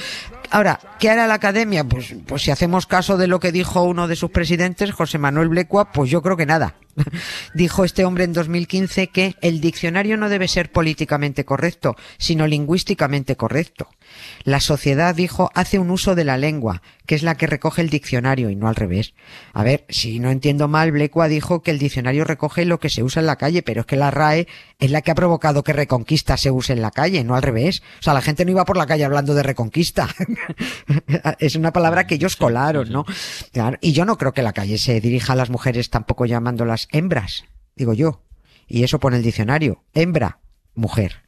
Ahora, 0.50 0.78
¿qué 0.98 1.10
hará 1.10 1.26
la 1.26 1.34
academia? 1.34 1.84
Pues, 1.84 2.14
pues 2.26 2.42
si 2.42 2.50
hacemos 2.50 2.86
caso 2.86 3.16
de 3.16 3.26
lo 3.26 3.40
que 3.40 3.52
dijo 3.52 3.82
uno 3.82 4.08
de 4.08 4.16
sus 4.16 4.30
presidentes, 4.30 4.92
José 4.92 5.18
Manuel 5.18 5.48
Blecua, 5.48 5.92
pues 5.92 6.10
yo 6.10 6.22
creo 6.22 6.36
que 6.36 6.46
nada. 6.46 6.76
Dijo 7.54 7.84
este 7.84 8.04
hombre 8.04 8.24
en 8.24 8.32
2015 8.32 9.08
que 9.08 9.34
el 9.40 9.60
diccionario 9.60 10.16
no 10.16 10.28
debe 10.28 10.48
ser 10.48 10.70
políticamente 10.72 11.44
correcto, 11.44 11.96
sino 12.18 12.46
lingüísticamente 12.46 13.36
correcto. 13.36 13.88
La 14.44 14.60
sociedad, 14.60 15.14
dijo, 15.14 15.50
hace 15.54 15.78
un 15.78 15.90
uso 15.90 16.14
de 16.14 16.24
la 16.24 16.38
lengua, 16.38 16.82
que 17.06 17.14
es 17.14 17.22
la 17.22 17.36
que 17.36 17.46
recoge 17.46 17.82
el 17.82 17.90
diccionario 17.90 18.50
y 18.50 18.56
no 18.56 18.68
al 18.68 18.76
revés. 18.76 19.14
A 19.52 19.62
ver, 19.62 19.84
si 19.88 20.18
no 20.18 20.30
entiendo 20.30 20.68
mal, 20.68 20.92
Blecua 20.92 21.28
dijo 21.28 21.62
que 21.62 21.70
el 21.70 21.78
diccionario 21.78 22.24
recoge 22.24 22.64
lo 22.64 22.80
que 22.80 22.90
se 22.90 23.02
usa 23.02 23.20
en 23.20 23.26
la 23.26 23.36
calle, 23.36 23.62
pero 23.62 23.80
es 23.80 23.86
que 23.86 23.96
la 23.96 24.10
RAE 24.10 24.46
es 24.78 24.90
la 24.90 25.02
que 25.02 25.10
ha 25.10 25.14
provocado 25.14 25.64
que 25.64 25.72
Reconquista 25.72 26.36
se 26.36 26.50
use 26.50 26.72
en 26.72 26.82
la 26.82 26.90
calle, 26.90 27.24
no 27.24 27.34
al 27.34 27.42
revés. 27.42 27.82
O 28.00 28.02
sea, 28.02 28.14
la 28.14 28.22
gente 28.22 28.44
no 28.44 28.50
iba 28.50 28.64
por 28.64 28.76
la 28.76 28.86
calle 28.86 29.04
hablando 29.04 29.34
de 29.34 29.42
Reconquista. 29.42 30.08
es 31.38 31.56
una 31.56 31.72
palabra 31.72 32.06
que 32.06 32.16
ellos 32.16 32.36
colaron, 32.36 32.90
¿no? 32.90 33.04
Claro, 33.52 33.78
y 33.80 33.92
yo 33.92 34.04
no 34.04 34.18
creo 34.18 34.32
que 34.32 34.42
la 34.42 34.52
calle 34.52 34.78
se 34.78 35.00
dirija 35.00 35.32
a 35.32 35.36
las 35.36 35.50
mujeres 35.50 35.90
tampoco 35.90 36.26
llamándolas 36.26 36.88
hembras, 36.92 37.44
digo 37.74 37.94
yo. 37.94 38.22
Y 38.66 38.82
eso 38.82 38.98
pone 38.98 39.16
el 39.16 39.22
diccionario. 39.22 39.84
Hembra, 39.94 40.40
mujer. 40.74 41.22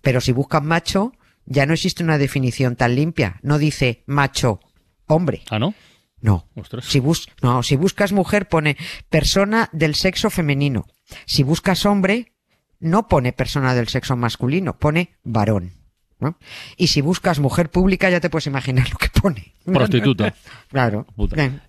Pero 0.00 0.20
si 0.20 0.32
buscan 0.32 0.66
macho, 0.66 1.12
ya 1.46 1.66
no 1.66 1.74
existe 1.74 2.02
una 2.02 2.18
definición 2.18 2.76
tan 2.76 2.94
limpia. 2.94 3.38
No 3.42 3.58
dice 3.58 4.02
macho, 4.06 4.60
hombre. 5.06 5.42
¿Ah, 5.50 5.58
no? 5.58 5.74
No. 6.20 6.48
Ostras. 6.54 6.84
Si, 6.84 7.00
bus 7.00 7.28
no, 7.42 7.62
si 7.62 7.76
buscas 7.76 8.12
mujer 8.12 8.48
pone 8.48 8.76
persona 9.08 9.68
del 9.72 9.94
sexo 9.94 10.30
femenino. 10.30 10.86
Si 11.26 11.42
buscas 11.42 11.84
hombre, 11.84 12.32
no 12.78 13.08
pone 13.08 13.32
persona 13.32 13.74
del 13.74 13.88
sexo 13.88 14.16
masculino, 14.16 14.78
pone 14.78 15.18
varón. 15.24 15.72
¿no? 16.20 16.38
Y 16.76 16.86
si 16.86 17.00
buscas 17.00 17.40
mujer 17.40 17.68
pública, 17.70 18.08
ya 18.08 18.20
te 18.20 18.30
puedes 18.30 18.46
imaginar 18.46 18.88
lo 18.90 18.96
que 18.96 19.08
pone. 19.08 19.54
Prostituta. 19.64 20.34
Claro. 20.68 21.06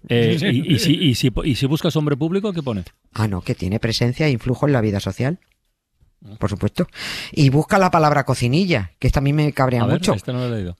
Eh, 0.07 0.37
y, 0.39 0.75
y 0.75 0.79
si, 0.79 0.93
y, 0.93 1.15
si, 1.15 1.31
y 1.43 1.55
si 1.55 1.65
buscas 1.65 1.95
hombre 1.95 2.15
público, 2.15 2.53
¿qué 2.53 2.61
pone? 2.61 2.83
Ah, 3.13 3.27
no, 3.27 3.41
que 3.41 3.55
tiene 3.55 3.79
presencia 3.79 4.27
e 4.27 4.31
influjo 4.31 4.67
en 4.67 4.73
la 4.73 4.81
vida 4.81 4.99
social. 4.99 5.39
Por 6.39 6.49
supuesto. 6.49 6.87
Y 7.31 7.49
busca 7.49 7.77
la 7.77 7.91
palabra 7.91 8.23
cocinilla, 8.25 8.91
que 8.99 9.07
esta 9.07 9.19
a 9.19 9.21
mí 9.23 9.33
me 9.33 9.51
cabrea 9.53 9.83
A 9.83 9.85
ver, 9.87 9.95
mucho. 9.95 10.13
este 10.13 10.31
no 10.33 10.39
lo 10.39 10.45
he 10.47 10.57
leído. 10.57 10.77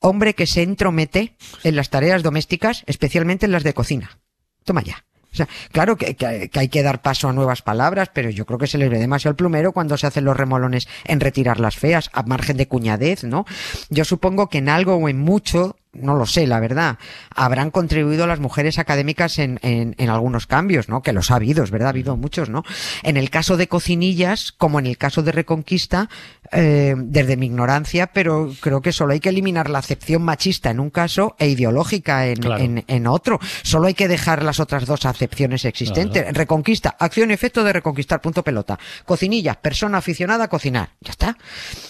Hombre 0.00 0.34
que 0.34 0.46
se 0.46 0.62
entromete 0.62 1.36
en 1.64 1.74
las 1.76 1.90
tareas 1.90 2.22
domésticas, 2.22 2.82
especialmente 2.86 3.46
en 3.46 3.52
las 3.52 3.64
de 3.64 3.74
cocina. 3.74 4.18
Toma 4.64 4.82
ya. 4.82 5.04
O 5.32 5.36
sea, 5.36 5.48
claro 5.72 5.96
que, 5.96 6.14
que- 6.16 6.48
que 6.48 6.60
hay 6.60 6.68
que 6.68 6.82
dar 6.82 7.02
paso 7.02 7.28
a 7.28 7.32
nuevas 7.32 7.60
palabras, 7.62 8.10
pero 8.14 8.30
yo 8.30 8.46
creo 8.46 8.58
que 8.58 8.66
se 8.66 8.78
les 8.78 8.88
ve 8.88 8.98
demasiado 8.98 9.32
el 9.32 9.36
plumero 9.36 9.72
cuando 9.72 9.96
se 9.98 10.06
hacen 10.06 10.24
los 10.24 10.36
remolones 10.36 10.88
en 11.04 11.20
retirar 11.20 11.60
las 11.60 11.76
feas, 11.76 12.08
a 12.14 12.22
margen 12.22 12.56
de 12.56 12.68
cuñadez, 12.68 13.24
¿no? 13.24 13.44
Yo 13.90 14.04
supongo 14.06 14.48
que 14.48 14.58
en 14.58 14.68
algo 14.70 14.94
o 14.96 15.08
en 15.10 15.18
mucho, 15.18 15.76
no 16.00 16.14
lo 16.16 16.26
sé, 16.26 16.46
la 16.46 16.60
verdad, 16.60 16.98
habrán 17.34 17.70
contribuido 17.70 18.26
las 18.26 18.40
mujeres 18.40 18.78
académicas 18.78 19.38
en, 19.38 19.58
en, 19.62 19.94
en 19.98 20.10
algunos 20.10 20.46
cambios, 20.46 20.88
¿no? 20.88 21.02
Que 21.02 21.12
los 21.12 21.30
ha 21.30 21.36
habido, 21.36 21.64
es 21.64 21.70
verdad, 21.70 21.88
ha 21.88 21.90
habido 21.90 22.16
muchos, 22.16 22.48
¿no? 22.48 22.62
En 23.02 23.16
el 23.16 23.30
caso 23.30 23.56
de 23.56 23.68
cocinillas, 23.68 24.52
como 24.52 24.78
en 24.78 24.86
el 24.86 24.98
caso 24.98 25.22
de 25.22 25.32
Reconquista, 25.32 26.08
eh, 26.52 26.94
desde 26.96 27.36
mi 27.36 27.46
ignorancia, 27.46 28.08
pero 28.08 28.52
creo 28.60 28.80
que 28.80 28.92
solo 28.92 29.12
hay 29.12 29.20
que 29.20 29.30
eliminar 29.30 29.68
la 29.70 29.78
acepción 29.80 30.22
machista 30.22 30.70
en 30.70 30.80
un 30.80 30.90
caso 30.90 31.34
e 31.38 31.48
ideológica 31.48 32.26
en, 32.26 32.36
Claro. 32.36 32.62
en, 32.62 32.84
en 32.86 33.06
otro. 33.06 33.38
Solo 33.62 33.86
hay 33.88 33.94
que 33.94 34.08
dejar 34.08 34.42
las 34.42 34.60
otras 34.60 34.86
dos 34.86 35.04
acepciones 35.06 35.64
existentes. 35.64 36.32
Reconquista, 36.34 36.96
acción 36.98 37.30
y 37.30 37.34
efecto 37.34 37.64
de 37.64 37.72
reconquistar, 37.72 38.20
punto 38.20 38.42
pelota. 38.44 38.78
Cocinillas, 39.04 39.56
persona 39.56 39.98
aficionada 39.98 40.44
a 40.44 40.48
cocinar. 40.48 40.90
Ya 41.00 41.10
está. 41.10 41.38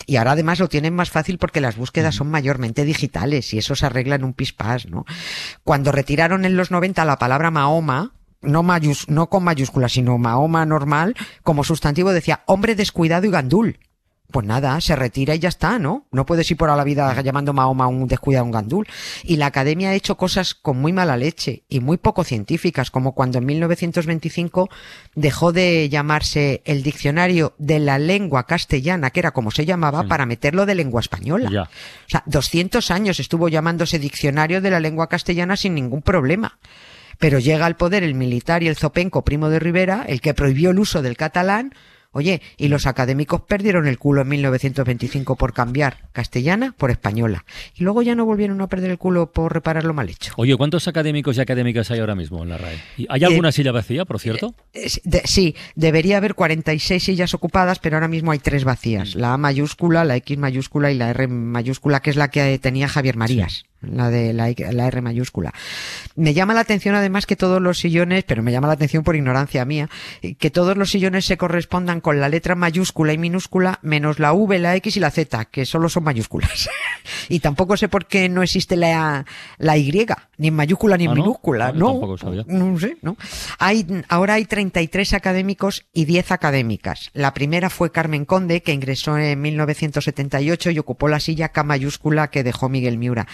Y 0.07 0.17
ahora 0.17 0.33
además 0.33 0.59
lo 0.61 0.69
tienen 0.69 0.95
más 0.95 1.11
fácil 1.11 1.39
porque 1.39 1.61
las 1.61 1.77
búsquedas 1.77 2.15
son 2.15 2.31
mayormente 2.31 2.85
digitales 2.85 3.53
y 3.53 3.59
eso 3.59 3.75
se 3.75 3.89
arregla 3.97 4.17
en 4.17 4.25
un 4.25 4.35
pispás, 4.35 4.87
¿no? 4.87 5.05
Cuando 5.65 5.91
retiraron 5.91 6.45
en 6.45 6.57
los 6.57 6.71
90 6.71 7.05
la 7.05 7.19
palabra 7.19 7.51
Mahoma, 7.51 8.13
no, 8.43 8.63
mayús, 8.63 9.09
no 9.09 9.29
con 9.29 9.43
mayúsculas, 9.43 9.93
sino 9.93 10.19
Mahoma 10.19 10.67
normal, 10.67 11.17
como 11.43 11.65
sustantivo 11.65 12.13
decía 12.13 12.43
hombre 12.47 12.75
descuidado 12.75 13.27
y 13.27 13.31
gandul. 13.31 13.79
Pues 14.31 14.45
nada, 14.45 14.81
se 14.81 14.97
retira 14.97 15.35
y 15.35 15.39
ya 15.39 15.49
está, 15.49 15.79
¿no? 15.79 16.07
No 16.11 16.27
puedes 16.27 16.51
ir 16.51 16.57
por 16.57 16.69
a 16.69 16.77
la 16.77 16.83
vida 16.83 17.21
llamando 17.23 17.53
Mahoma 17.53 17.85
a 17.85 17.87
un 17.87 18.09
descuidado 18.09 18.45
un 18.45 18.51
gandul. 18.51 18.87
Y 19.23 19.37
la 19.37 19.47
academia 19.47 19.91
ha 19.91 19.95
hecho 19.95 20.17
cosas 20.17 20.55
con 20.55 20.79
muy 20.79 20.93
mala 20.93 21.17
leche 21.17 21.63
y 21.69 21.79
muy 21.81 21.97
poco 21.97 22.25
científicas, 22.25 22.91
como 22.91 23.13
cuando 23.13 23.39
en 23.39 23.47
1925 23.47 24.69
dejó 25.15 25.53
de 25.53 25.89
llamarse 25.89 26.63
el 26.65 26.83
diccionario 26.83 27.55
de 27.59 27.79
la 27.79 27.99
lengua 27.99 28.47
castellana, 28.47 29.11
que 29.11 29.21
era 29.21 29.31
como 29.31 29.51
se 29.51 29.65
llamaba, 29.65 30.03
Sí. 30.03 30.09
para 30.09 30.27
meterlo 30.27 30.67
de 30.67 30.75
lengua 30.75 31.01
española. 31.01 31.49
Ya. 31.51 31.63
O 31.63 32.09
sea, 32.09 32.23
200 32.27 32.91
años 32.91 33.21
estuvo 33.21 33.49
llamándose 33.49 33.99
diccionario 33.99 34.61
de 34.61 34.71
la 34.71 34.81
lengua 34.81 35.09
castellana 35.09 35.57
sin 35.57 35.75
ningún 35.75 36.03
problema. 36.03 36.59
Pero 37.19 37.39
llega 37.39 37.65
al 37.65 37.77
poder 37.77 38.03
el 38.03 38.15
militar 38.15 38.63
y 38.63 38.69
el 38.69 38.77
zopenco 38.77 39.25
primo 39.25 39.49
de 39.49 39.59
Rivera, 39.59 40.05
el 40.07 40.21
que 40.21 40.35
prohibió 40.35 40.71
el 40.71 40.79
uso 40.79 41.01
del 41.01 41.17
catalán. 41.17 41.73
Oye, 42.17 42.41
y 42.57 42.69
los 42.69 42.87
académicos 42.87 43.43
perdieron 43.43 43.87
el 43.87 43.99
culo 43.99 44.23
en 44.23 44.29
1925 44.29 45.37
por 45.37 45.53
cambiar 45.53 46.09
castellana 46.13 46.75
por 46.77 46.91
española. 46.91 47.45
Y 47.75 47.85
luego 47.85 48.01
ya 48.01 48.15
no 48.15 48.25
volvieron 48.25 48.59
a 48.63 48.69
perder 48.69 48.91
el 48.91 48.97
culo 48.99 49.31
por 49.33 49.53
reparar 49.53 49.85
lo 49.85 49.93
mal 49.93 50.09
hecho. 50.09 50.33
Oye, 50.39 50.57
¿cuántos 50.57 50.89
académicos 50.89 51.37
y 51.37 51.41
académicas 51.43 51.91
hay 51.91 52.01
ahora 52.01 52.15
mismo 52.15 52.43
en 52.43 52.49
la 52.49 52.57
RAE? 52.59 52.79
¿Y 52.97 53.07
¿Hay 53.11 53.23
Eh, 53.23 53.27
alguna 53.27 53.53
silla 53.53 53.71
vacía, 53.73 54.05
por 54.07 54.19
cierto? 54.19 54.55
Es- 54.73 55.01
de- 55.05 55.23
sí, 55.27 55.55
debería 55.75 56.17
haber 56.17 56.35
46 56.35 57.03
sillas 57.05 57.35
ocupadas, 57.35 57.79
pero 57.81 57.97
ahora 57.97 58.09
mismo 58.09 58.33
hay 58.33 58.39
tres 58.39 58.65
vacías. 58.65 59.15
La 59.15 59.35
A 59.35 59.37
mayúscula, 59.37 60.05
la 60.05 60.17
X 60.17 60.39
mayúscula 60.39 60.91
y 60.91 60.95
la 60.95 61.11
R 61.11 61.29
mayúscula, 61.29 62.01
que 62.01 62.11
es 62.11 62.17
la 62.17 62.29
que 62.31 62.59
tenía 62.59 62.89
Javier 62.89 63.17
Marías. 63.17 63.65
La 63.91 64.11
de 64.11 64.33
la, 64.33 64.49
R 64.49 65.01
mayúscula. 65.03 65.53
Me 66.15 66.35
llama 66.35 66.55
la 66.55 66.61
atención 66.61 66.95
además 66.95 67.27
que 67.27 67.37
todos 67.37 67.61
los 67.61 67.79
sillones, 67.79 68.25
pero 68.25 68.43
me 68.43 68.53
llama 68.53 68.69
la 68.69 68.75
atención 68.75 69.05
por 69.05 69.17
ignorancia 69.17 69.65
mía, 69.65 69.89
eh, 70.23 70.35
que 70.35 70.51
todos 70.51 70.77
los 70.77 70.91
sillones 70.91 71.25
se 71.25 71.37
correspondan 71.37 72.01
con 72.01 72.21
la 72.21 72.29
letra 72.29 72.55
mayúscula 72.55 73.13
y 73.13 73.19
minúscula 73.19 73.79
menos 73.83 74.19
la 74.19 74.33
V, 74.33 74.59
la 74.59 74.77
X 74.77 74.97
y 74.97 75.01
la 75.01 75.11
Z, 75.11 75.47
que 75.47 75.67
solo 75.67 75.89
son 75.89 76.05
mayúsculas. 76.05 76.69
y 77.29 77.41
tampoco 77.41 77.77
sé 77.77 77.89
por 77.89 78.07
qué 78.07 78.29
no 78.29 78.43
existe 78.43 78.77
la, 78.77 79.25
la 79.59 79.77
Y, 79.77 80.07
ni 80.39 80.49
en 80.49 80.55
mayúscula 80.55 80.97
ni 80.97 81.05
en 81.05 81.11
Ah, 81.11 81.15
¿no? 81.15 81.23
minúscula. 81.23 81.67
Ah, 81.69 81.73
no, 81.73 81.93
tampoco 81.93 82.19
sabía. 82.19 82.45
no 82.47 82.79
sé, 82.79 82.99
¿no? 83.03 83.17
Hay, 83.59 83.87
ahora 84.09 84.35
hay 84.35 84.45
33 84.45 85.15
académicos 85.15 85.87
y 85.93 86.05
10 86.05 86.33
académicas. 86.33 87.11
La 87.15 87.33
primera 87.33 87.71
fue 87.71 87.91
Carmen 87.91 88.25
Conde, 88.25 88.63
que 88.63 88.73
ingresó 88.73 89.17
en 89.19 89.41
1978 89.41 90.71
y 90.71 90.79
ocupó 90.79 91.09
la 91.09 91.21
silla 91.21 91.51
K 91.51 91.63
mayúscula 91.63 92.29
que 92.29 92.43
dejó 92.43 92.69
Miguel 92.69 92.99
Miura. 92.99 93.27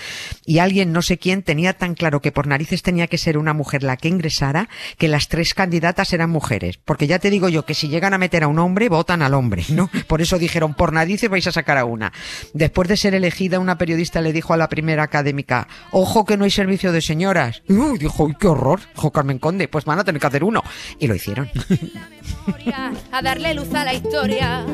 Y 0.45 0.59
alguien, 0.59 0.93
no 0.93 1.03
sé 1.03 1.19
quién, 1.19 1.43
tenía 1.43 1.73
tan 1.73 1.95
claro 1.95 2.21
que 2.21 2.33
por 2.33 2.47
narices 2.47 2.83
tenía 2.83 3.07
que 3.07 3.19
ser 3.19 3.39
una 3.39 3.53
mujer 3.53 3.83
la 3.83 3.97
que 3.97 4.09
ingresara, 4.09 4.69
que 4.99 5.09
las 5.09 5.29
tres 5.29 5.55
candidatas 5.55 6.13
eran 6.13 6.31
mujeres. 6.31 6.79
Porque 6.85 7.07
ya 7.07 7.19
te 7.19 7.31
digo 7.31 7.49
yo 7.49 7.65
que 7.65 7.75
si 7.75 7.89
llegan 7.89 8.15
a 8.15 8.19
meter 8.19 8.43
a 8.45 8.49
un 8.49 8.59
hombre, 8.59 8.89
votan 8.89 9.23
al 9.23 9.35
hombre, 9.35 9.65
¿no? 9.69 9.91
Por 10.07 10.21
eso 10.21 10.39
dijeron, 10.39 10.75
por 10.75 10.93
narices 10.93 11.31
vais 11.31 11.47
a 11.47 11.53
sacar 11.53 11.79
a 11.79 11.85
una. 11.85 12.13
Después 12.55 12.89
de 12.89 12.97
ser 12.97 13.15
elegida, 13.15 13.61
una 13.61 13.79
periodista 13.79 14.21
le 14.21 14.33
dijo 14.33 14.53
a 14.53 14.57
la 14.57 14.69
primera 14.69 15.03
académica, 15.03 15.69
ojo 15.91 16.25
que 16.25 16.37
no 16.37 16.45
hay 16.45 16.51
servicio 16.51 16.93
de 16.93 17.01
señoras. 17.01 17.63
Uy, 17.69 17.99
dijo, 17.99 18.25
uy, 18.25 18.35
qué 18.39 18.49
horror, 18.49 18.81
dijo 18.95 19.13
Carmen 19.13 19.39
Conde, 19.39 19.69
pues 19.69 19.85
van 19.85 19.99
a 19.99 20.05
tener 20.05 20.21
que 20.21 20.27
hacer 20.27 20.45
uno. 20.45 20.63
Y 20.99 21.07
lo 21.07 21.15
hicieron. 21.15 21.49
a 23.13 23.23
darle 23.23 23.55
luz 23.55 23.73
a 23.75 23.85
la 23.85 23.95
historia, 23.95 24.67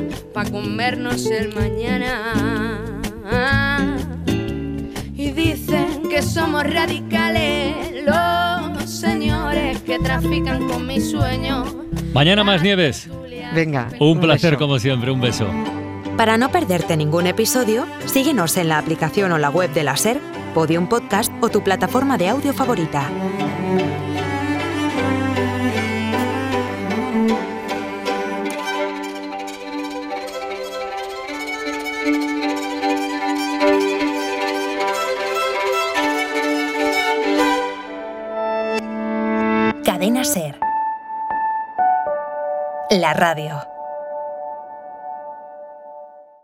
comernos 0.51 1.27
el 1.27 1.55
mañana. 1.55 2.99
Y 5.29 5.33
dicen 5.33 6.09
que 6.09 6.23
somos 6.23 6.65
radicales 6.65 8.03
los 8.07 8.89
señores 8.89 9.79
que 9.83 9.99
trafican 9.99 10.67
con 10.67 10.87
mis 10.87 11.11
sueños. 11.11 11.77
Mañana 12.15 12.45
más 12.45 12.63
nieves. 12.63 13.11
Venga. 13.55 13.89
Un 14.01 14.21
placer 14.21 14.53
beso. 14.53 14.59
como 14.59 14.79
siempre, 14.79 15.11
un 15.11 15.21
beso. 15.21 15.47
Para 16.17 16.39
no 16.39 16.51
perderte 16.51 16.97
ningún 16.97 17.27
episodio, 17.27 17.87
síguenos 18.07 18.57
en 18.57 18.69
la 18.69 18.79
aplicación 18.79 19.31
o 19.33 19.37
la 19.37 19.51
web 19.51 19.71
de 19.75 19.85
la 19.85 19.99
SER, 19.99 20.19
Podium 20.55 20.89
Podcast 20.89 21.31
o 21.43 21.51
tu 21.51 21.63
plataforma 21.63 22.17
de 22.17 22.29
audio 22.29 22.55
favorita. 22.55 23.07
La 42.91 43.13
radio. 43.13 43.68